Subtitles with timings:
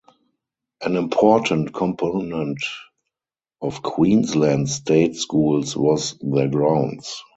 [0.83, 2.57] An important component
[3.61, 7.21] of Queensland state schools was their grounds.